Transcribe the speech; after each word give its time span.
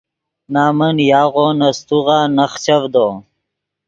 نمن 0.53 0.95
یاغو 1.11 1.47
نے 1.59 1.69
سیتوغا 1.77 2.19
نخچڤدو 2.37 3.07